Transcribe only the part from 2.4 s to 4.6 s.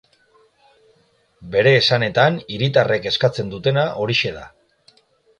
hiritarrek eskatzen dutena horixe da.